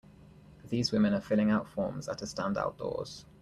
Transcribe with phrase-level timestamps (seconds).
[0.67, 3.27] These women are filling out forms at a stand outdoors.